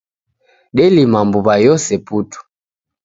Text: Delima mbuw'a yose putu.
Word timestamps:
Delima 0.75 1.19
mbuw'a 1.27 1.55
yose 1.67 1.93
putu. 2.05 2.39